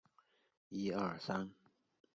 [0.03, 1.55] 仕至湖广按察使司副使。